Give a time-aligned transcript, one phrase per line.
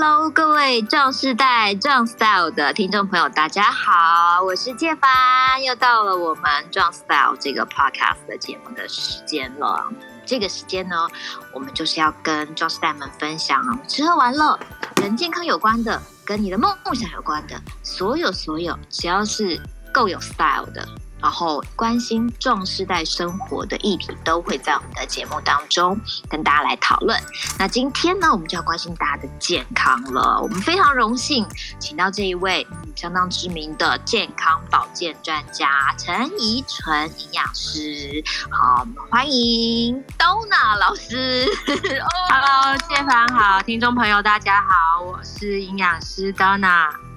[0.00, 9.92] Hello，各位壮世代壮 Style 的听众朋友，大家好，我是介凡，又到了我们壮 Style 这个 Podcast 的节目的时间了。
[10.24, 11.08] 这个时间呢，
[11.52, 14.56] 我们就是要跟壮世代们分享吃喝玩乐、
[14.94, 19.60] 跟健康有关的、跟你的梦梦想有关的，所有所有，只要是
[19.92, 20.86] 够有 Style 的。
[21.20, 27.20] 然后关心壮世代生活的议题，都会在我们的节目当中跟大家来讨论。
[27.58, 30.40] 那今天呢，我们就要关心大家的健康了。
[30.40, 31.46] 我们非常荣幸
[31.78, 38.22] 请到这一位相当知名的健康保健专家陈怡纯营养师。
[38.50, 41.46] 好，我们欢迎 Donna 老师。
[41.66, 47.07] Hello，介凡好，听众朋友大家好，我是营养师 Donna。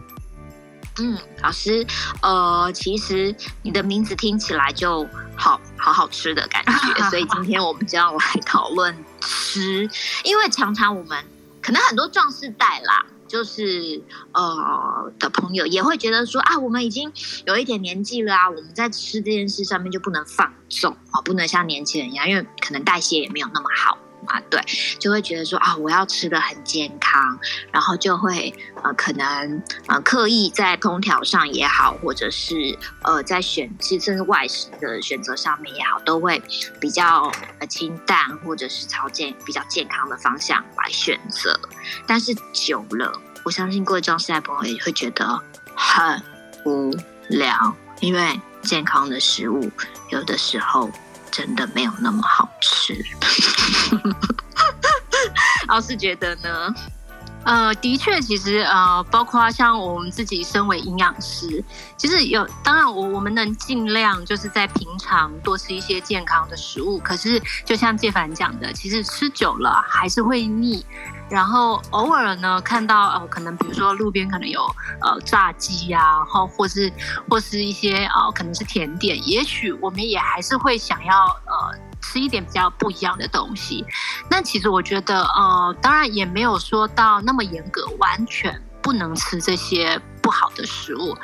[0.99, 1.85] 嗯，老师，
[2.21, 9.89] 呃，其实你的名字听起来就好好好吃的感觉， 所以今天我们就要来讨论吃，
[10.23, 11.23] 因为常常我们
[11.61, 17.11] 可能很多壮士代啦，就是呃的朋友也会觉得说啊，我们已经
[17.45, 23.97] 有一点年纪了啊，我们在吃这件事上面就不能放纵啊，不能像年轻人一样，因为可能代谢也没有那么好。
[24.27, 24.61] 啊，对，
[24.99, 27.39] 就会觉得说啊，我要吃的很健康，
[27.71, 36.41] 然后就会呃，可能呃，刻意在烹调上也好，或者是呃，在选其实甚至外食的选择上面也好，都会
[36.79, 41.59] 比较呃清淡，或者是朝健比较健康的方向来选择。
[42.05, 45.41] 但是久了，我相信各位壮世代朋友也会觉得
[45.75, 46.21] 很
[46.65, 46.95] 无
[47.27, 49.71] 聊，因为健康的食物
[50.09, 50.89] 有的时候。
[51.31, 52.93] 真的没有那么好吃，
[55.67, 56.73] 老师觉得呢？
[57.43, 61.63] 呃，的确，其实呃，包括像我们自己身为营养师，
[61.97, 66.99] 其实有，当然我我们能尽量就是在平常多吃一些健康的食物。
[66.99, 70.85] 可是就像介凡讲的，其实吃久了还是会腻。
[71.29, 74.63] 然后偶尔呢，看到呃，可能比如说路边可能有
[75.01, 76.91] 呃炸鸡呀，然后或是
[77.27, 81.90] 或是一些呃可能是甜点，也许我们也还是会想要呃。
[82.01, 83.85] 吃一点比较不一样的东西，
[84.29, 91.15] 那其实我觉得，呃，当然也没有说到那么严格，完全不能吃这些不好的食物。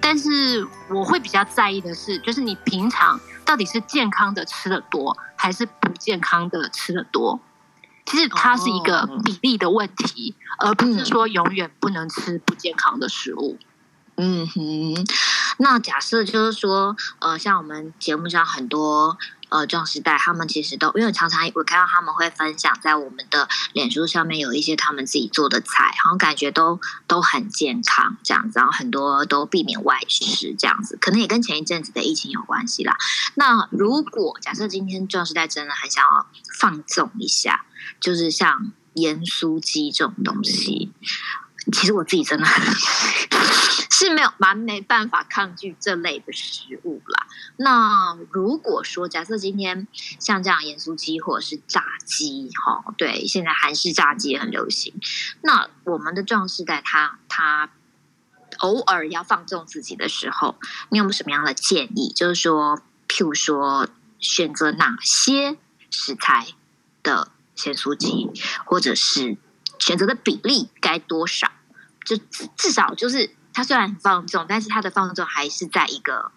[0.00, 7.40] 但是我会比较在意的是，就是你平常到底是健康的吃的多，还是不健康的吃的多？
[8.04, 13.56] 其实它是一个比例的问题，哦、而不是说永远不能吃不健康的食物。
[14.16, 15.06] 嗯哼，
[15.58, 19.16] 那假设就是说，呃，像我们节目上很多。
[19.54, 32.96] 呃，壮时代他们其实都，因为常常我看到他们会分享在我们的脸书上面有一些他们自己做的菜，然后感觉都都很健康这样子，然后很多都避免外食这样子，可能也跟前一阵子的疫情有关系啦。
[33.36, 36.26] 那如果假设今天壮时代真的很想要
[36.58, 37.64] 放纵一下，
[38.00, 40.90] 就是像盐酥鸡这种东西，
[41.72, 42.46] 其实我自己真的。
[43.90, 47.26] 是没有蛮没办法抗拒这类的食物啦。
[47.56, 49.86] 那如果说假设今天
[50.18, 54.92] 像这样盐酥鸡或者是炸鸡，哈，对，现在韩式炸鸡也很流行。
[55.42, 57.70] 那我们的壮世代他他
[58.58, 60.56] 偶尔要放纵自己的时候，
[60.88, 62.12] 你有没有什么样的建议？
[62.12, 63.88] 就是说，譬如说
[64.18, 65.56] 选择哪些
[65.88, 66.48] 食材
[67.04, 68.28] 的咸酥鸡，
[68.66, 69.36] 或者是
[69.78, 71.52] 选择的比例该多少？
[72.04, 72.16] 就
[72.56, 73.34] 至少就是。
[73.56, 76.32] 他虽然很放纵，但是他的放纵还是在一个，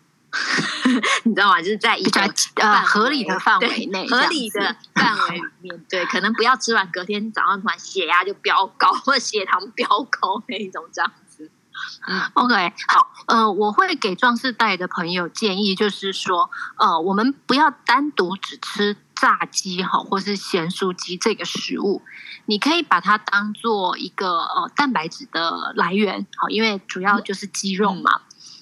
[1.26, 1.60] 你知道吗？
[1.60, 2.22] 就是在一个
[2.58, 5.86] 呃合理的范围内，合理的范围里面。
[5.90, 11.50] 对，可能不要吃完隔天早上突然血压就飙高，或者血糖飙高那一种这样子。
[12.08, 22.04] 嗯，OK，好，呃，我会给壮士代的朋友建议，就是说，呃，我们不要单独只吃炸鸡哈，或是咸酥鸡这个食物。
[22.48, 28.16] 你可以把它当做一个呃蛋白质的来源，好，因为主要就是鸡肉嘛。
[28.16, 28.22] 嗯、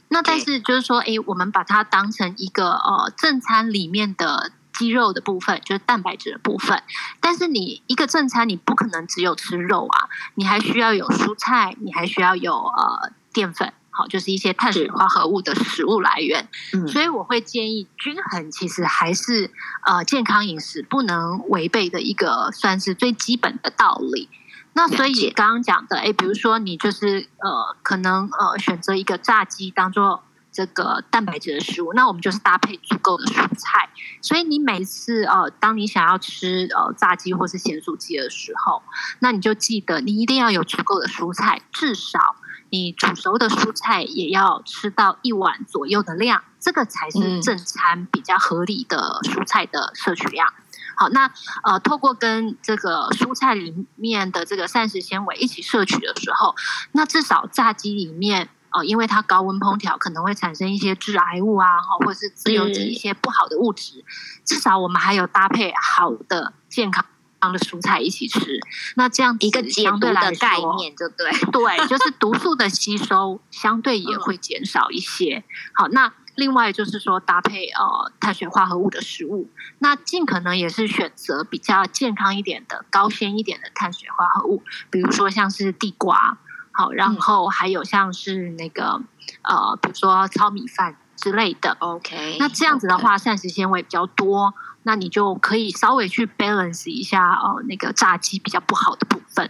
[0.10, 6.82] 那但是就是说，哎，我们把它当成一个呃正餐里面的鸡肉的部分，就是蛋白质的部分。
[7.22, 13.72] 但是你一个正餐，你不可能只有吃肉啊，你还需要有蔬菜，你还需要有呃淀粉。
[13.98, 19.50] 好，就是一些碳水化合物的食物来源，嗯，所以我会建议均衡，其实还是
[19.86, 24.28] 呃健康饮食不能违背的一个算是最基本的道理。
[24.74, 33.90] 那所以刚刚讲的，哎，比如说你就是呃可能呃选择一个炸鸡当做这个蛋白质的食物，那我们就是搭配足够的蔬菜。
[34.22, 38.84] 所以你每次呃当你想要吃呃炸鸡或是咸酥鸡的时候，
[39.20, 42.36] 那你就记得你一定要有足够的蔬菜，至少。
[42.70, 50.54] 你煮熟的蔬菜也要吃到一碗左右的量，这个才是正餐比较合理的蔬菜的摄取量。
[50.98, 51.32] 好，那
[51.64, 56.56] 呃，透过跟这个蔬菜里面的这个膳食纤维一起摄取的时候，
[56.94, 58.50] 那至少炸鸡里面。
[58.72, 61.66] 哦，因为它高温烹调可能会产生一些致癌物啊，
[61.98, 64.00] 或者是自由基一些不好的物质。
[64.00, 64.04] 嗯、
[64.44, 67.06] 至少我们还有搭配好的健康
[67.52, 68.60] 的蔬菜一起吃，
[68.96, 75.38] 那这样一个解毒的概念就对， 对，就是毒素的吸收相对也会减少一些。
[75.38, 75.44] 嗯、
[75.74, 79.50] 好，那另外就是说搭配呃碳水化合物的食物，
[79.80, 86.38] 那尽可能也是选择比较健康一点的、高纤一点的碳水化合物，比如说像是地瓜。
[86.78, 89.02] 好，然后还有像是那个、
[89.48, 91.78] 嗯、呃，比如说糙米饭之类的。
[91.80, 94.54] OK，那这样子的话，膳食纤维比较多，
[94.86, 99.50] 那你就可以稍微去 balance 一下哦、那个炸鸡比较不好的部分。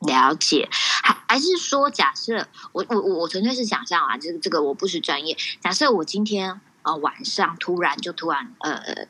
[0.00, 5.36] 了解，还还是说，假设我我我纯粹是想象啊，这个这个我不是专业。
[5.60, 9.06] 假设我今天呃晚上突然就突然呃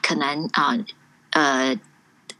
[0.00, 0.76] 可能啊
[1.30, 1.74] 呃，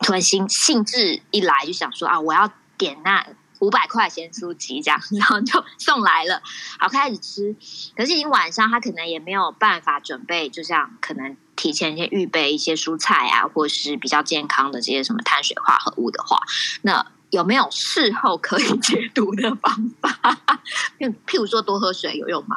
[0.00, 3.26] 突然兴兴致一来就想说啊，我要点那。
[3.58, 6.42] 五百块咸酥鸡这样，然后就 送来了，
[6.78, 7.56] 好开始吃。
[7.96, 16.38] 可是已经晚上，他可能也没有办法准备，就像可能提前先预备一些蔬菜啊，或是比较健康的这些什么碳水化合物的话，
[16.82, 20.38] 那有没有事后可以解毒的方法？
[21.26, 22.56] 譬如说多喝水有用吗？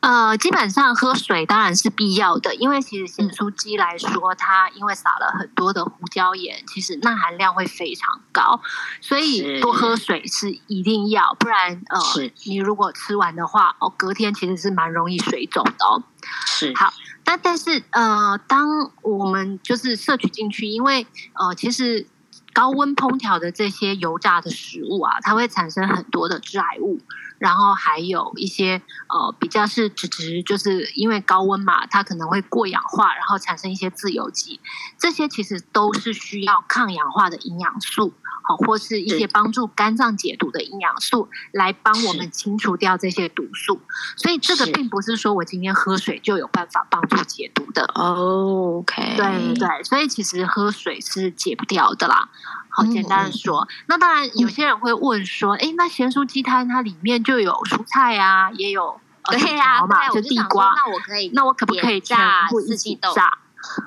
[0.00, 8.60] 呃，基本上喝水当然是必要的，因为其实咸酥鸡来说，它因为撒了很多的胡椒盐，其实钠含量会非常高，
[9.00, 11.98] 所以多喝水是一定要，不然呃，
[12.44, 16.02] 你如果吃完的话，哦，隔天其实是蛮容易水肿的哦。
[16.44, 16.70] 是。
[16.76, 16.92] 好，
[17.24, 22.06] 但但是呃，当我们就是摄取进去，因为呃，其实
[22.52, 27.00] 高温烹调的这些油炸的食物啊，它会产生很多的致癌物。
[27.36, 34.60] 然后还有一些呃比较是脂质，就是因为高温嘛，它可能会过氧化，然后产生一些自由基，
[34.98, 38.14] 这些其实都是需要抗氧化的营养素，
[38.46, 43.80] 好，或是一些帮助肝脏解毒的营养素，来帮我们清除掉这些毒素。
[44.16, 47.84] 所以这个并不是说我今天喝水就有办法帮助解毒的。
[47.94, 52.28] OK，对对，所以其实喝水是解不掉的啦。
[52.68, 59.00] 好简单的说，嗯、那当然有些人会问说，哎、嗯，那咸酥鸡摊它里面就有蔬菜啊，也有
[59.30, 63.14] 对呀，嘛，就地瓜，那我可以，那我可不可以炸四季豆？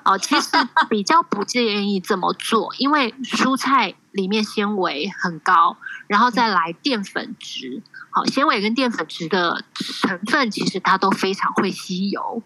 [0.04, 0.50] 哦，其实
[0.90, 5.78] 比较不建议这么做，因为蔬菜里面纤维很高，
[6.08, 7.82] 然后再来淀粉质。
[8.10, 12.42] 好，纤维跟淀粉质的成分其实它都非常会吸油，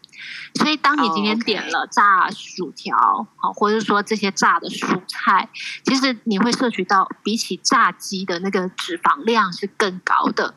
[0.56, 5.50] 所以当你今天点了炸薯条，好，或者说这些炸的蔬菜，
[5.86, 10.56] 其实你会摄取到比起炸鸡的那个脂肪量是更高的。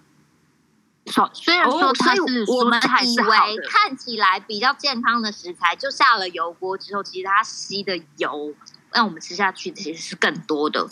[1.34, 3.36] 虽然说它是我们以为
[3.68, 8.54] 看起来比较健康的食材，就下了油锅之后，其实它吸的油
[8.90, 10.88] 让我们吃下去其实是更多的。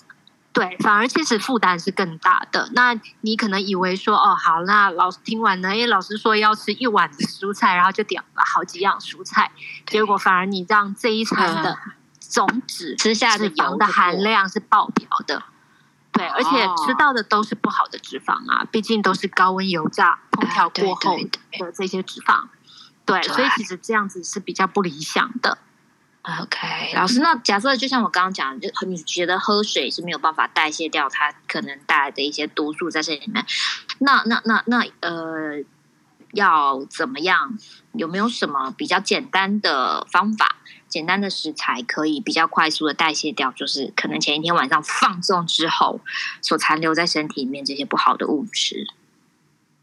[0.52, 2.69] 对，反而其实负担是更大的。
[2.75, 9.50] 那你可能以为说，哦，好，那老师听完呢，因为老师说要吃一碗的蔬菜，然后就点了好几样蔬菜，
[9.87, 11.78] 结果反而你让这一餐的
[12.19, 15.43] 总脂吃下的油的含量是爆表的。
[16.12, 16.50] 对，而且
[16.84, 21.16] 吃到的都是不好的脂肪啊，毕竟都是高温油炸烹调过后
[21.58, 22.48] 的这些脂肪。
[23.06, 25.56] 对，所以其实这样子是比较不理想的。
[26.22, 33.44] OK，老师，那假设就像我刚刚讲，就你觉得喝水是没有办法代谢掉它可能带来的一些毒素在这里面，
[33.98, 35.64] 那那那那呃，
[36.32, 37.58] 要怎么样？
[37.94, 40.56] 有没有什么比较简单的方法、
[40.88, 43.50] 简单的食材可以比较快速的代谢掉？
[43.50, 46.00] 就是可能前一天晚上放纵之后
[46.41, 48.86] 所残留在身体里面这些不好的物质。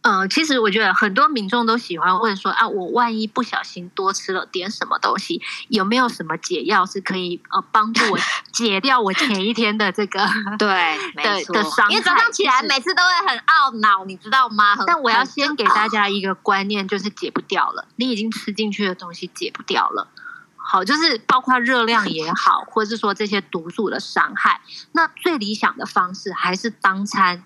[0.01, 8.17] 呃，其实我觉得很多民众都喜欢问说啊，我万一不小心多吃了点什么东西，有没有什么解药是可以呃帮助我
[8.53, 10.25] 解掉我前一天的这个
[10.57, 11.91] 对没 错的伤害？
[11.91, 14.77] 因为早上起来每次都会很懊恼，你知道吗？
[14.87, 20.07] 但我要先给大家一个观念，就是解不掉了，你已经吃进去的东西解不掉了。
[20.55, 24.61] 好，就是包括热量也好，或者是说这些毒素的伤害，
[24.93, 27.43] 那最理想的方式还是当餐。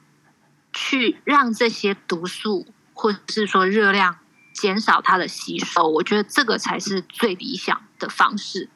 [0.73, 4.17] 去让这些毒素或者是说热量
[4.53, 8.69] 减少它的吸收，我觉得这个才是最理想的方式。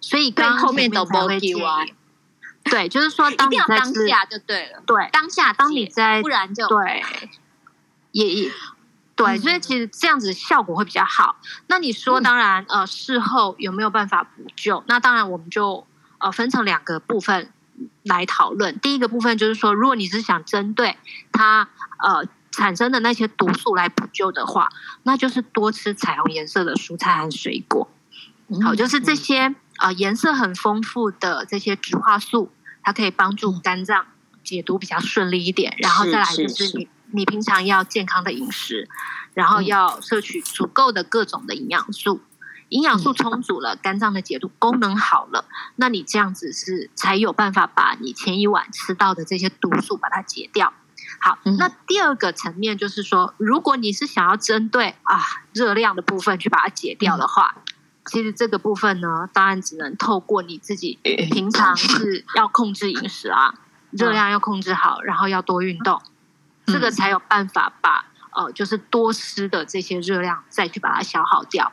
[0.00, 1.94] 所以刚刚后面都不会建议，
[2.64, 7.04] 对，就是说当你在当下就对了，对，当下当你在不然就对，
[8.12, 8.52] 也也
[9.16, 11.36] 对，所以其实这样子效果会比较好。
[11.66, 14.84] 那你说，当然呃，事后有没有办法补救？
[14.86, 15.86] 那当然我们就
[16.18, 17.52] 呃分成两个部分。
[18.02, 20.96] 来讨论第一个部分，就是说，如果你是想针对
[21.32, 21.68] 它
[21.98, 24.68] 呃产生的那些毒素来补救的话，
[25.02, 27.88] 那就是多吃彩虹颜色的蔬菜和水果。
[28.62, 32.50] 好，就是这些啊、呃、颜色很丰富的这些植化素，
[32.82, 34.06] 它可以帮助肝脏
[34.42, 35.74] 解毒比较顺利一点。
[35.78, 38.88] 然后再来就是你你平常要健康的饮食，
[39.34, 42.22] 然后要摄取足够的各种的营养素。
[42.68, 45.44] 营养素充足了，肝脏的解毒功能好了，
[45.76, 50.72] 那你这样子是才有办法把你前一晚吃到的这些毒素把它解掉。
[51.20, 55.18] 好，那第二个层面就是说，如果你是想要针对啊
[55.52, 57.56] 热量的部分去把它解掉的话，
[58.06, 63.54] 其实这个部分呢，当然只能透过你自己平常是要控制饮食啊，
[63.90, 66.00] 热量要控制好，然后要多运动，
[66.66, 71.72] 这个才有办法把呃就是多吃的这些热量再去把它消耗掉。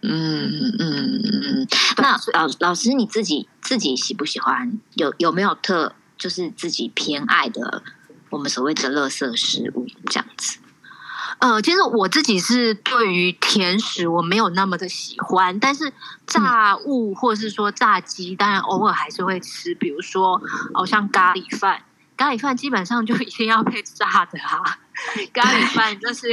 [0.00, 4.78] 嗯嗯嗯，那老老师你自己自己喜不喜欢？
[4.94, 7.82] 有有没有特就是自己偏爱的
[8.30, 10.58] 我们所谓的垃圾食物这样子？
[11.40, 15.92] 呃，其实我自己是对于甜食我没有那么的喜欢，但是
[16.26, 19.74] 炸物或者是说炸鸡，当然偶尔还是会吃。
[19.74, 20.40] 比如说，
[20.74, 21.82] 哦，像咖喱饭，
[22.16, 24.78] 咖喱饭基本上就一定要配炸的啊。
[25.32, 26.26] 咖喱饭就是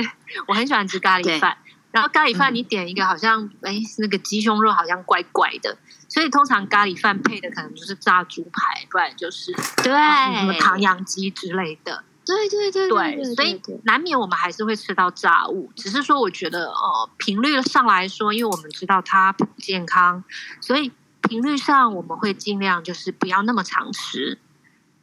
[0.47, 1.57] 我很喜欢吃咖喱饭。
[1.95, 5.77] 然后咖喱饭你点一个好像哎、嗯、那个鸡胸肉好像怪怪的，
[6.09, 12.03] 所以通常咖喱饭配的可能就是炸猪排，不然就是对、哦、什么唐扬鸡之类的。
[12.25, 20.21] 对对对对，对，对，所以难免我们还是会吃到炸物，只是说我觉得呃频率上来说，因为我们知道它不健康，
[20.59, 24.37] 所以频率上我们会尽量就是不要那么常吃。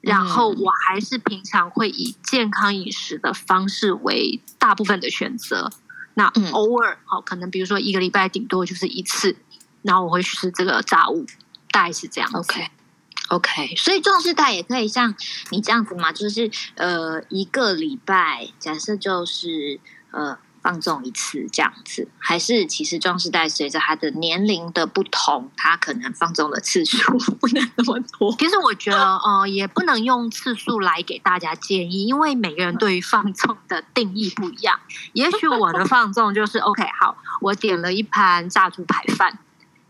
[0.03, 5.71] 然后我还是平常会以健康饮食的方式为大部分的选择。
[6.15, 9.37] 那偶尔好，可能比如说一个礼拜顶多就是一次，
[9.83, 11.27] 然后我会吃这个炸物，
[11.71, 12.31] 大概是这样。
[12.33, 15.15] OK，OK，所以壮世代也可以像
[15.51, 20.39] 你这样子嘛，就是呃一个礼拜，假设就是呃。
[20.63, 28.33] 放纵一次这样子，还是其实壮世代随着他的年龄的不同，他可能放纵的次数不能那么多。
[28.39, 34.79] 其实我觉得，呃，也不能用次数来给大家建议，因为每个人对于放纵的定义不一样。
[35.15, 39.39] 也许我的放纵就是 OK，好，我点了一盘炸猪排饭，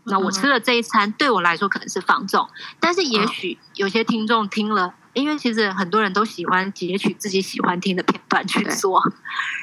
[0.05, 2.49] 那我吃了这一餐，对我来说可能是放纵，
[2.79, 4.95] 但是也许有些听众听了。
[5.13, 9.01] 因为其实很多人都喜欢截取自己喜欢听的片段去做，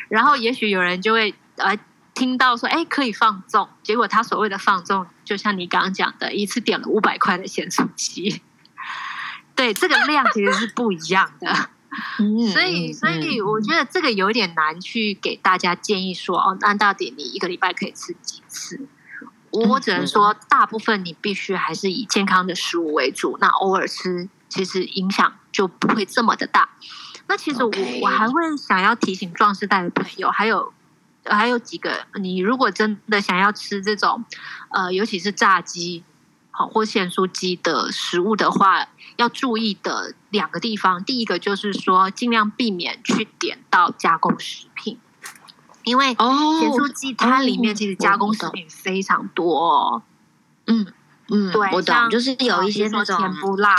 [0.09, 1.76] 然后也许有人就会呃
[2.14, 8.42] 听到说，哎，可以放纵，结果他所谓的放纵，就像你刚刚讲的，一次点了五百块的咸酥鸡，
[9.57, 11.52] 对，这个量其实是不一样的，
[12.52, 18.87] 所以所以我觉得这个有点难去给大家建议说，哦，那到底你一个礼拜可以吃几次？
[19.50, 24.28] 我只能说，大部分你必须还是以健康的食物为主，那偶尔吃。
[24.50, 26.69] 其实影响就不会这么的大。
[27.28, 27.71] 那其实我.
[28.02, 30.73] 我还会想要提醒壮士代的朋友，还有
[31.25, 34.25] 还有几个，你如果真的想要吃这种
[34.71, 36.02] 呃，尤其是炸鸡
[36.50, 44.99] 好或咸酥鸡的食物的话，要注意的两个地方，第一个就是说尽量避免去点到加工食品，
[45.85, 50.02] 因为咸酥鸡它里面其实加工食品非常多哦。
[50.66, 50.92] 嗯
[51.28, 53.76] 嗯，对，我懂，就是有一些那种甜不辣。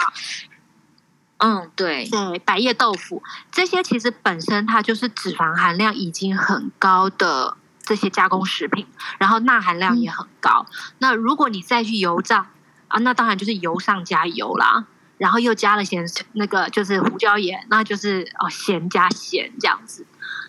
[1.43, 8.85] 嗯，对对，百叶豆腐这些其实本身它就是脂肪含量已经很高的这些加工食品，
[9.17, 10.67] 然后钠含量也很高。
[10.69, 12.51] 嗯、那如果你再去油炸
[12.89, 14.85] 啊，那当然就是油上加油啦，
[15.17, 20.05] 然后又加了咸那个就是胡椒盐，那就是哦咸加咸这样子。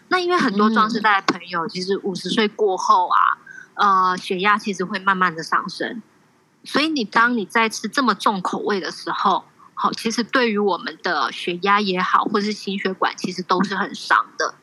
[0.08, 3.38] 那因为很多壮世代的朋友，其实五十岁过后啊，
[3.76, 6.02] 呃，血压其实会慢慢的上升，
[6.64, 9.44] 所以你当你在吃这么重口味的时候。
[9.82, 14.54] 好，其实对于我们的血压也好，或是心血管，其实都是很伤的。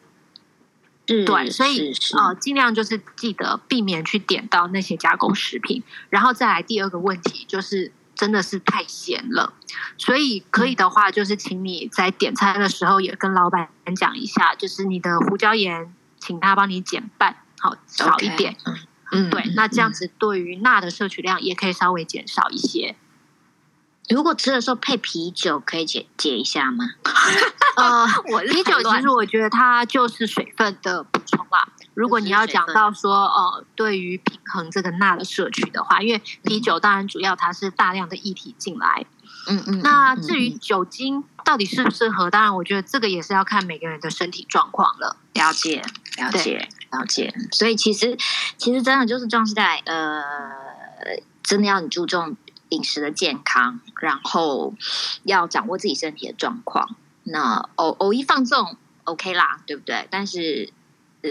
[1.08, 5.84] 嗯，对，所以呃，尽量就是记得避免去点到那些加工食品。
[6.10, 9.52] 然后再来第二个问题，就是真的是太咸了。
[9.98, 18.54] 所以可以的话，就是请你在点餐的时候也跟老板讲一下，就是你的胡椒盐，请他帮你减半，好少一点。
[18.54, 18.78] Okay.
[19.12, 22.96] 嗯，对，那这样子对于钠的摄取量也可以稍微减少一些。
[24.10, 26.86] 如果吃的时候配啤酒，可以解解一下吗？
[27.78, 31.68] 呃，我啤酒其实我觉得它就是水分的补充啦。
[31.94, 39.06] 如果你要讲到说，呃，对于平衡这个钠的摄取的话，因为啤酒当然主要它是大量的液体进来。
[39.48, 39.82] 嗯嗯。
[39.82, 45.18] 那至于酒精到底适不适合，当然我觉得这个也是要看每个人的身体状况了。
[45.34, 45.82] 了解，
[46.18, 47.34] 了解，了解。
[47.52, 48.18] 所以其实
[48.58, 50.24] 其实真的就是壮世代，呃，
[51.44, 52.36] 真的要很注重。
[52.70, 54.74] 饮食的健康，然后
[55.24, 56.96] 要掌握自己身体的状况。
[57.24, 60.08] 那偶偶一放纵，OK 啦，对不对？
[60.10, 60.72] 但是，
[61.22, 61.30] 呃，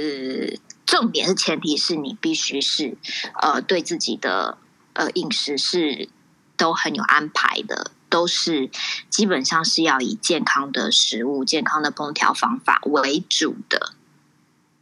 [0.86, 2.96] 重点是前提是你必须是
[3.40, 4.58] 呃对自己的
[4.92, 6.08] 呃饮食是
[6.56, 8.70] 都很有安排的，都是
[9.10, 13.94] 基本上是要以健康的食物、健康的烹调方法为主的。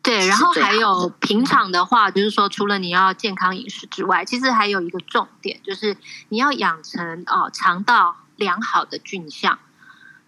[0.07, 5.97] 对，然后还有平常的话，就是说，除了你要健康饮食之外，其实还有一个重点，就是
[6.29, 9.59] 你要养成哦肠道良好的菌相。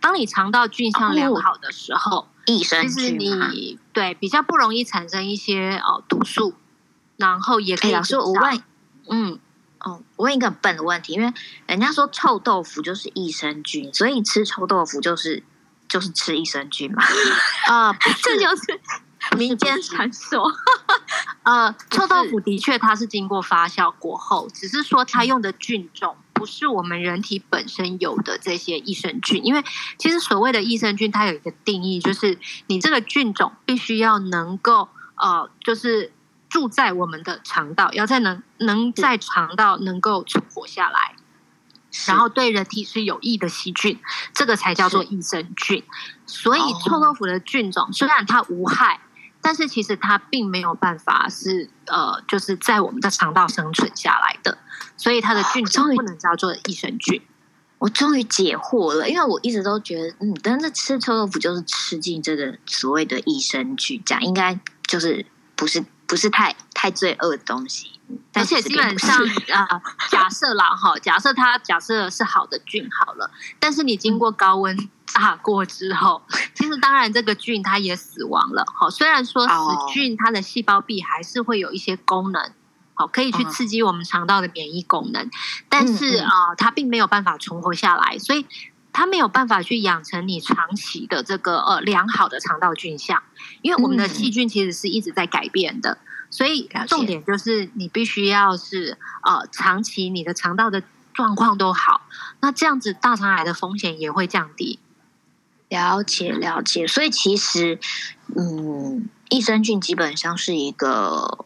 [0.01, 6.55] 当你肠道菌相良好的时候，哦、益生菌对比较不容易产生一些哦毒素，
[7.17, 7.93] 然后也可以。
[7.93, 8.63] 老师，我问，
[9.09, 9.39] 嗯，
[9.79, 11.33] 哦，我问一个很笨的问题，因为
[11.67, 15.45] 人家说臭豆腐就是益生菌，所以吃臭豆腐就是
[15.89, 17.03] 就是吃益生菌嘛？
[17.71, 17.93] 啊，
[18.23, 18.81] 这就是。
[19.37, 20.51] 民间 传说，
[21.45, 29.63] 呃，臭豆腐的确它是经过发酵过后，只是说它用的菌种不是我们人体本身有的这些益生菌，因为
[29.99, 36.13] 其实所谓的益生菌，它有一个定义，就是你这个菌种必须要能够呃，就是
[36.49, 41.15] 住在我们的肠道，要在能能在肠道能够存活下来。
[42.07, 43.99] 然后对人体是有益的细菌，
[44.35, 45.83] 这个才叫做益生菌。
[46.27, 49.01] 所以臭豆腐的菌种虽然它无害。
[49.49, 54.59] 但是其实它并没有办法是呃，就是在我们的肠道生存下来的，
[54.99, 57.23] 所以它的菌种不能叫做益生菌。
[57.79, 65.25] 我终于解惑了，因为我一直都觉得，嗯，但是吃臭豆腐就是吃进这个所谓的益生菌，这样应该就是
[65.57, 67.91] 不是不是太太罪恶的东西。
[68.33, 69.17] 而且基本上
[69.53, 74.77] 啊、 呃，假设啦哈，假设它假设是好的菌好了，但是你经过高温。
[74.77, 76.21] 嗯炸 过之后，
[76.55, 78.63] 其实当然这个菌它也死亡了。
[78.77, 79.55] 好，虽然说死
[79.91, 82.53] 菌它的细胞壁还是会有一些功能，
[82.93, 85.31] 好，可以去刺激我们肠道的免疫功能，
[85.71, 88.45] 但是啊，它并没有办法存活下来，所以
[88.93, 93.23] 它没有办法去养成你长期的这个呃良好的肠道菌相。
[93.63, 95.97] 因为我们的细菌其实是一直在改变的，
[96.31, 100.83] 所以重点就是你必须要是呃长期你的肠道的
[101.15, 102.03] 状况都好，
[102.41, 104.79] 那这样子大肠癌的风险也会降低。
[105.69, 107.79] 了解了解，所以其实，
[108.35, 111.45] 嗯，益生菌基本上是一个，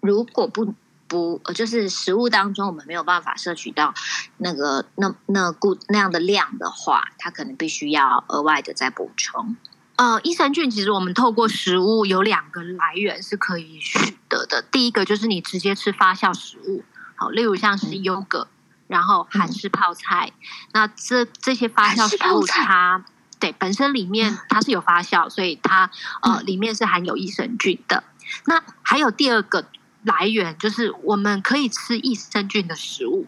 [0.00, 0.72] 如果不
[1.08, 3.92] 不，就是食物当中我们没有办法摄取到
[4.36, 9.56] 那个那那固那样的量的话，它可能必须要额外的再补充。
[9.96, 18.48] 呃，益生菌其实我们透过食物有两个来源是可以取得的，第一个就是你直接吃发酵食物，好，例如像是优格，
[18.86, 23.04] 然后韩式泡菜，嗯、那这这些发酵食物它。
[23.38, 25.90] 对，本身里面它是有发酵，所以它
[26.22, 28.02] 呃里面是含有益生菌的。
[28.46, 29.66] 那还有第二个
[30.04, 33.26] 来源，就是我们可以吃益生菌的食物，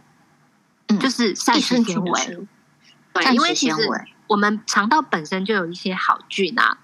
[0.86, 2.46] 嗯，就是膳食纤维。
[3.12, 3.76] 对，因为其实
[4.28, 6.78] 我们肠道本身就有一些好菌啊。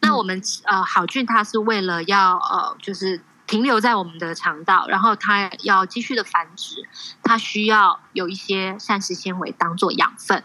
[0.00, 6.86] 那我们呃好菌，它是为了要呃就是停留在我们的肠道，然后它要继续的繁殖，
[7.22, 10.44] 它需要有一些膳食纤维当做养分，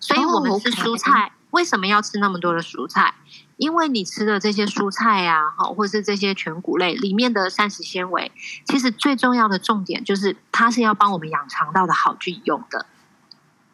[0.00, 1.32] 所以我们吃蔬菜。
[1.50, 3.14] 为什么要吃那么多的蔬菜？
[3.56, 8.30] 因为你吃的这些蔬菜呀，哈，或是这些全谷类里面的膳食纤维，
[8.66, 12.84] 其实最重要的重点就是它是要帮我们养肠道的好菌用的。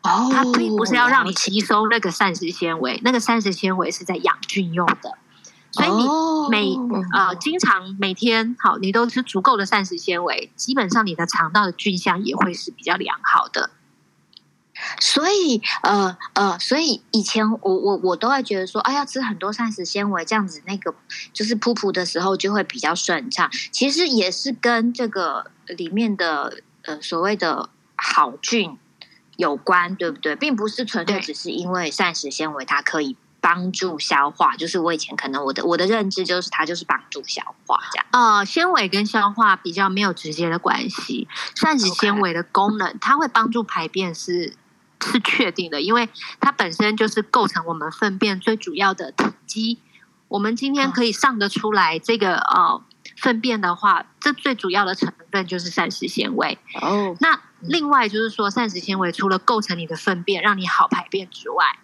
[0.04, 5.18] 哦，它并不是要让你吸收那个膳食纤维，那个膳食纤维是在养菌用的。
[5.72, 6.06] 所以你
[6.50, 6.76] 每
[7.12, 13.70] 呃经常每天好，你都吃足够的膳食纤维，基本上你的肠道的菌相也会是比较良好的。
[15.00, 20.94] 所以，呃呃，所以以前我我我都会觉得说，哎，要吃很多膳食纤维，这样子那个
[21.32, 23.48] 就是噗噗的时候就会比较顺畅。
[23.72, 28.76] 其实也是跟这个里面的呃所谓的好菌
[29.36, 30.36] 有关，对不对？
[30.36, 38.06] 并不是纯粹只是因为膳食纤维它可以帮助消化，就是我以前可能我的我的认知就是它就是帮助消化这样。
[38.10, 44.56] 呃，纤维跟消化比较没有直接的关系，膳食纤维的功能它会帮助排便是。
[45.02, 46.08] 是确定的，因为
[46.40, 49.78] 它本身就是构成我们粪便最主要的体积。
[50.28, 52.82] 我们今天可以上得出来这个呃
[53.18, 56.56] 粪便的话，这最主要的成分就是膳食纤维。
[56.80, 61.78] 哦，那另外就是说，膳食纤维除了构成你的粪便，让你好排便之外，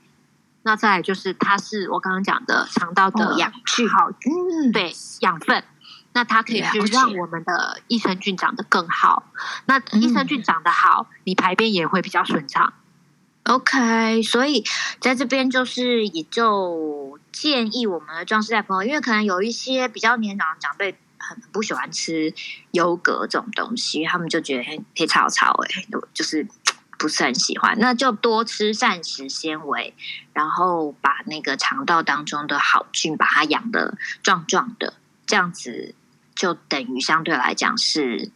[0.62, 5.64] 那再来就是它是我刚刚讲的肠道的养菌，好，嗯，对，养分。
[6.12, 9.30] 那它可以去让我们的益生菌长得更好。
[9.66, 12.72] 那益生菌长得好，你排便也会比较顺畅。
[13.44, 14.64] OK，所以
[15.00, 22.34] 在这边就是也就建议我们的壮世代朋友，因为可能有一些比较年长的长辈很不喜欢吃
[22.72, 26.46] 优格这种东西，他们就觉得很黑草草哎，就是
[26.98, 27.78] 不是很喜欢。
[27.78, 29.94] 那就多吃膳食纤维，
[30.32, 34.94] 然后把那个肠道当中的好菌把它养的壮壮的，
[35.26, 35.94] 这样子
[36.34, 38.30] 就等于相对来讲是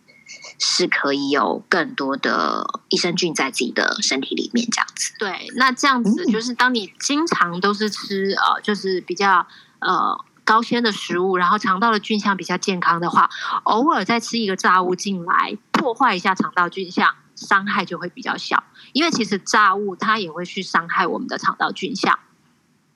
[0.59, 5.13] 是可以有更多的益生菌在自己的身体里面，这样子。
[5.19, 9.47] 对，那这样子就是当你经常都是吃呃，就是比较
[9.81, 13.31] 呃高纤的食物，然后肠道的菌相比较健康的话，
[13.65, 18.63] 偶尔再吃一个炸物进来，破坏一下肠道菌相，伤害就会比较小。
[18.93, 22.19] 因为其实炸物它也会去伤害我们的肠道菌相。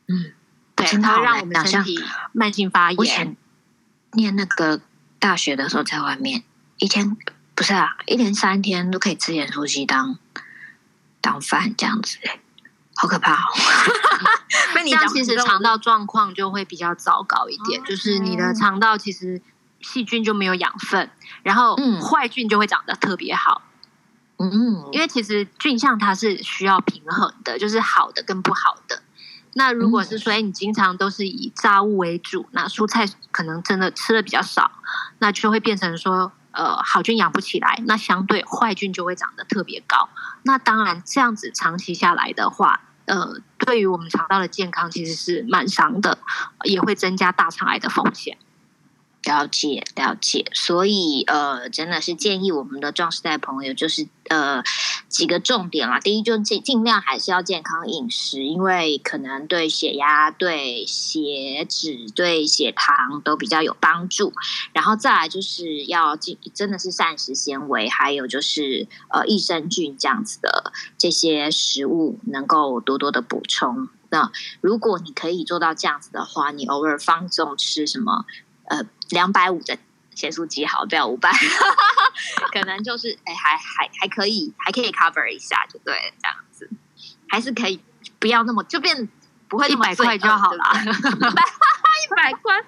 [0.06, 0.32] 嗯，
[0.76, 1.98] 对，它会让我们身体
[2.32, 3.36] 慢性发炎。
[4.12, 4.80] 念那个
[5.18, 6.42] 大学的时候，在外面
[6.78, 7.16] 一天
[7.54, 10.18] 不是啊，一连三天都可以吃盐酥鸡当
[11.20, 12.18] 当饭这样子，
[13.00, 13.52] 好可怕哦！
[14.74, 19.40] 那你这样其实肠道状况就会比较糟糕一点，就是你的肠道其实
[19.80, 21.10] 细菌就没有养分，
[21.42, 23.62] 然后坏菌就会长得特别好。
[24.38, 29.02] 嗯，因为其实菌相它是需要平衡的，就是好的跟不好的。
[29.54, 34.70] 那如果是说，哎，你经常都是以炸物为主，那蔬菜可能真的吃的比较少，
[35.18, 40.08] 那就会变成说，呃，好菌养不起来，那相对坏菌就会长得特别高。
[40.42, 46.18] 那当然，这样子长期下来的话，呃，对于我们肠道的健康其实是蛮伤的，
[46.64, 48.38] 也会增加大肠癌的风险。
[49.24, 54.62] 了解了解，所以呃，真的是建议我们的壮士代朋友，就是呃
[55.08, 56.00] 几个重点啦。
[56.00, 64.32] 第一，就尽尽量还是要健康饮食，因为可能对血压、对血脂、对血糖都比较有帮助。
[64.72, 73.88] 然后再来就是要进，真的是膳食纤维，还有就是呃益生菌这样子的这些食物，能够多多的补充。
[74.10, 78.24] 那如果你可以做到这样子的话，你偶尔放纵吃什么？
[78.68, 79.78] 呃，两百五的
[80.14, 81.30] 咸酥鸡好，不要五百，
[82.52, 86.68] 可能就是哎，还还还可以，还可以 cover 一下，就对，这样子，
[87.28, 87.80] 还是可以，
[88.18, 89.08] 不要那么就变
[89.48, 92.64] 不会一百块就好了， 一百块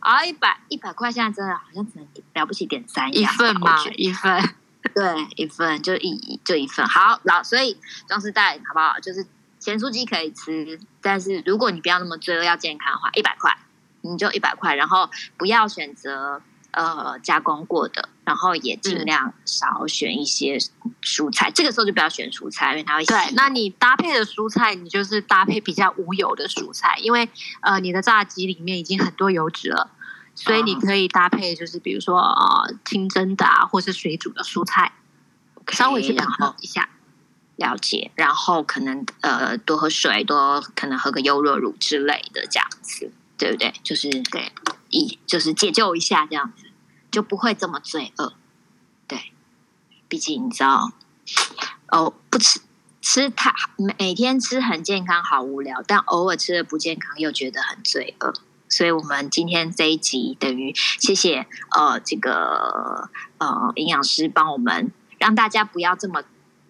[0.00, 4.54] 啊，一百一百块现在真的好像只能了不起点三一份嘛，一份，
[4.94, 8.98] 对，一份就一就一份，好，老所以装饰袋好不好？
[9.00, 9.26] 就是
[9.58, 13.56] 咸酥鸡可以吃，但是如果你不要那么罪恶，要健康的话，一百块。
[14.02, 16.40] 你就一百块，然后不要选择
[16.72, 20.58] 呃加工过的，然后也尽量少选一些
[21.02, 21.50] 蔬菜。
[21.50, 23.04] 嗯、这个时候就不要选蔬菜，因为它会。
[23.04, 27.28] 对，那你搭配的蔬菜，你就是搭配比较无油的蔬菜，因为
[27.60, 29.90] 呃你的炸鸡里面已经很多油脂了，
[30.34, 34.92] 所以你可以搭配就是比如说呃清蒸的啊，或是水煮的蔬菜
[35.56, 36.88] ，okay, 稍微去平衡一下。
[37.56, 43.12] 了解，然后可能呃多喝水，多可能喝个优酪乳之类的这样子。
[43.40, 43.72] 对不对？
[43.82, 44.52] 就是对，
[44.90, 46.66] 一就是解救一下这样子，
[47.10, 48.34] 就不会这么罪恶。
[49.08, 49.32] 对，
[50.08, 50.92] 毕竟你知道，
[51.88, 52.60] 哦，不吃
[53.00, 53.54] 吃太
[53.98, 58.34] 每天吃很健康，好无聊；但偶尔吃的不健康，又觉得很罪恶。
[58.68, 66.22] 所以，我们今天这一集等于谢谢呃这个呃营养师帮我们，让大家不要这么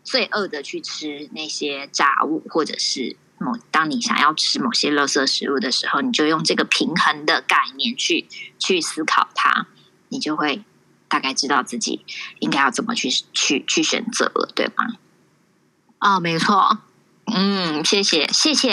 [0.04, 3.16] 罪恶的去吃那些炸物，或者是。
[3.40, 9.66] 某，当你想要吃某些垃圾食物的时候，你就用这个平衡的概念去去思考它，
[10.09, 10.62] 你就会
[11.09, 12.05] 大概知道自己
[12.38, 14.85] 应该要怎么去去去选择了，对吗？
[15.98, 16.79] 啊、哦，没错。
[17.33, 18.72] 嗯，谢谢，谢谢，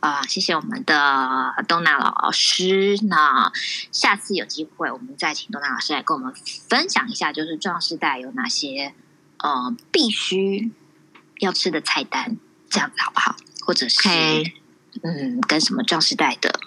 [0.00, 2.98] 啊、呃，谢谢我们的东娜老师。
[3.08, 3.52] 那
[3.92, 6.34] 下次有机会，我们再请东娜老师来跟我们
[6.68, 8.92] 分享一下，就是壮士代有哪些
[9.38, 10.72] 呃必须
[11.38, 12.36] 要吃的菜单，
[12.68, 13.36] 这样子好不好？
[13.66, 13.98] 或者是.
[15.02, 16.58] 嗯，跟什么壮时代的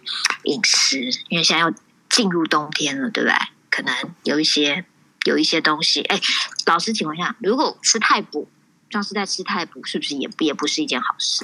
[0.44, 1.74] 饮食，因为现在要
[2.08, 3.36] 进入冬天了，对不对？
[3.72, 4.86] 可能有一些
[5.24, 6.02] 有一些东西。
[6.02, 6.22] 哎，
[6.68, 8.48] 老师，请问一下，如果吃太补，
[8.88, 11.44] 壮时代吃太补，是不是也也不是一件好事？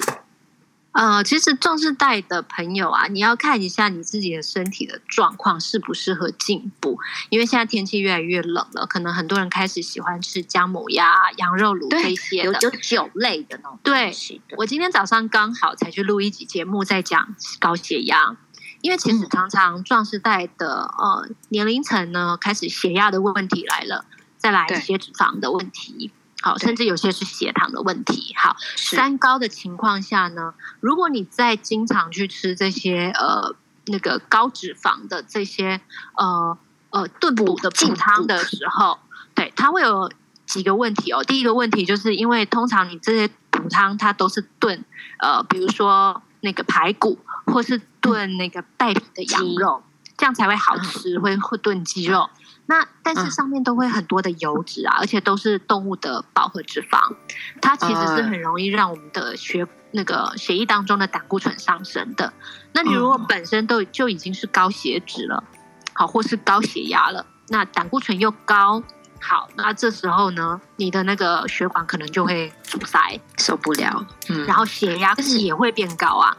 [0.96, 13.78] 呃，其实壮世代的朋友啊，你要看一下你自己的身体的状况适不适合进补，因为现在天气越来越冷了，可能很多人开始喜欢吃姜母鸭、羊肉卤这些的，有酒类的那种。
[13.82, 14.10] 对，
[14.56, 18.34] 我今天早上刚好才去录一集节目，在讲高血压，
[18.80, 24.06] 因为其实常常壮士代的呃年龄层呢，开始血压的问题来了，
[24.38, 26.10] 再来一些脂肪的问题。
[26.46, 28.32] 好，甚至有些是血糖的问题。
[28.38, 33.56] 好，三高的情况下呢，如果你在经常去吃这些呃
[33.86, 35.80] 那个高脂肪的这些
[36.16, 36.56] 呃
[36.90, 39.00] 呃炖补的补汤的时候，
[39.34, 40.08] 对，它会有
[40.46, 41.24] 几个问题哦。
[41.24, 44.84] 第一个问题就是因为通常你这些补汤它都是炖
[45.18, 52.30] 呃，比如说那个排骨或是炖那个带皮的羊肉，嗯、这样才会好吃，会会炖鸡肉。
[52.68, 57.14] 那但是上面都会很多的油脂啊，嗯、而且都是动物的饱和脂肪，
[57.62, 62.32] 它其实是很容易让我们的血那个血液当中的胆固醇上升的。
[62.72, 65.44] 那你如果本身都就已经是高血脂了，
[65.94, 68.82] 好，或是高血压了，那胆固醇又高，
[69.20, 76.36] 好，那这时候呢，你的那个血管可能就会阻塞，受不了，嗯，然后血压也会变高啊，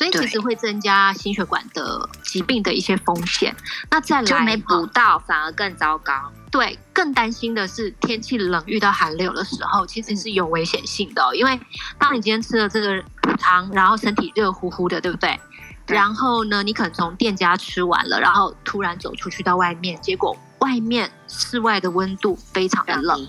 [0.00, 3.54] 所以其实会增加心血管的疾病的一些风险。
[3.90, 6.14] 那再来就没补到，反而更糟糕。
[6.50, 11.34] 对，更担心的是天气冷遇到寒流的时候，其实是有危险性的哦。
[11.34, 11.60] 因为
[11.98, 15.38] 当你今天吃了这个补汤，然后身体热乎乎的，对不对？
[15.84, 15.94] 对。
[15.94, 23.28] 然后呢，你可能从店家吃完了，然后突然走出去到外面，结果外面室外的温度非常的冷。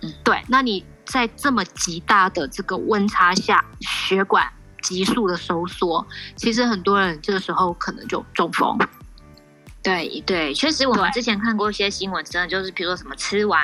[0.00, 0.42] 嗯，对。
[0.48, 4.50] 那你在这么极大的这个温差下，血管
[4.86, 8.78] 急速的收缩，其实很多人这个时候可能就中风。
[9.82, 13.60] 对对，确实我们之前看过一些新闻，真的就是，比如说什么吃完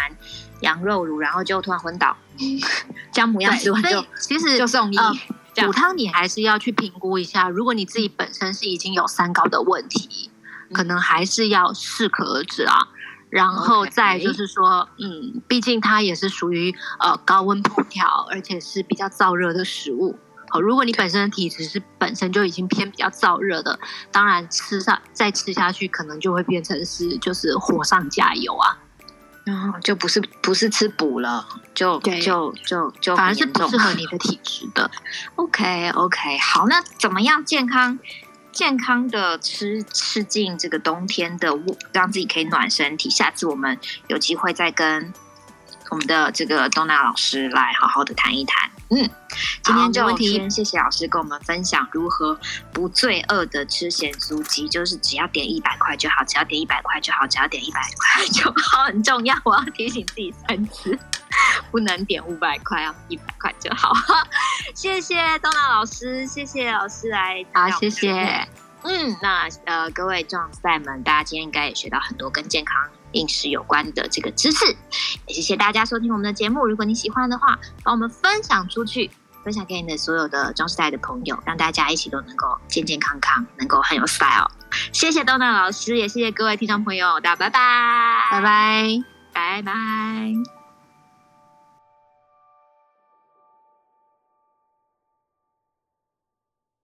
[0.63, 2.17] 羊肉乳，然后就突然昏倒，
[3.13, 4.97] 姜母鸭吃完就其实就送医。
[5.55, 10.31] 补汤你还是要去评估一下，如果你自己本身是已经有三高的问题，
[10.71, 12.89] 嗯、可能还是要适可而止啊。
[13.29, 20.19] 然后再就是说，嗯，毕竟它也是属于呃高温烹调，而且是比较燥热的食物。
[20.61, 23.79] 如果你本身的体质是本身就已经偏比较燥热的，
[24.11, 28.79] 当然吃上再吃下去，可能就会变成是就是火上加油啊，
[29.45, 34.91] 然后就不是不是吃补了，就就就就，就反而是不适合你的 体质的。
[35.37, 37.99] OK OK，好，那怎么样健康
[38.53, 41.59] 健康的吃吃进这个冬天的，
[41.93, 43.09] 让自己可以暖身体？
[43.09, 45.13] 下次我们有机会再跟。
[45.91, 48.71] 我们的这个东娜老师来好好的谈一谈。
[48.95, 49.09] 嗯，
[49.63, 52.39] 今天就先谢谢老师跟我们分享如何
[52.75, 59.35] 不罪恶的吃咸酥鸡，就是只要点一百块就好，只要点一百块就好，只要点一百块就好，很重要。
[59.45, 60.99] 我要提醒自己三次，
[61.71, 63.95] 不能点五百块，要一百块就好。
[64.77, 68.47] 谢谢东娜老师，谢谢老师来，好，谢谢。
[68.83, 72.77] 嗯，那呃，各位壮赛们，大家今天应该也学到很多跟健康
[73.13, 74.65] 饮食有关的这个知识，
[75.27, 76.67] 也谢谢大家收听我们的节目。
[76.67, 79.11] 如果你喜欢的话，帮我们分享出去，
[79.45, 84.51] 分享给你的所有的壮世代的朋友，让大家一起都能够健健康康，能够很有 style。
[84.93, 90.62] 谢谢东娜老师，也谢谢各位听众朋友，大家拜拜，拜拜，拜拜。